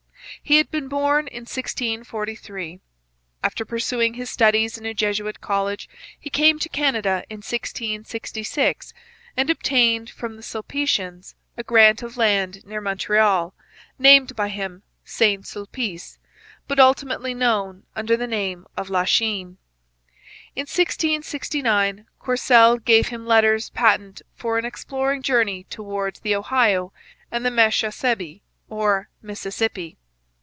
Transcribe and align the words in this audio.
He 0.43 0.57
had 0.57 0.71
been 0.71 0.87
born 0.87 1.27
in 1.27 1.41
1643. 1.41 2.79
After 3.43 3.63
pursuing 3.63 4.15
his 4.15 4.31
studies 4.31 4.75
in 4.75 4.87
a 4.87 4.93
Jesuit 4.93 5.39
college 5.39 5.87
he 6.19 6.31
came 6.31 6.57
to 6.59 6.69
Canada 6.69 7.23
in 7.29 7.37
1666 7.37 8.91
and 9.37 9.49
obtained 9.51 10.09
from 10.09 10.35
the 10.37 10.41
Sulpicians 10.41 11.35
a 11.57 11.63
grant 11.63 12.01
of 12.01 12.17
land 12.17 12.65
near 12.65 12.81
Montreal, 12.81 13.53
named 13.99 14.35
by 14.35 14.49
him 14.49 14.81
Saint 15.05 15.45
Sulpice, 15.45 16.17
but 16.67 16.79
ultimately 16.79 17.35
known 17.35 17.83
under 17.95 18.17
the 18.17 18.27
name 18.27 18.65
of 18.75 18.89
Lachine. 18.89 19.57
In 20.55 20.61
1669 20.63 22.07
Courcelle 22.19 22.77
gave 22.79 23.09
him 23.09 23.27
letters 23.27 23.69
patent 23.69 24.23
for 24.33 24.57
an 24.57 24.65
exploring 24.65 25.21
journey 25.21 25.65
towards 25.65 26.21
the 26.21 26.35
Ohio 26.35 26.91
and 27.29 27.45
the 27.45 27.51
Meschacebe, 27.51 28.41
or 28.69 29.09
Mississippi. 29.21 29.97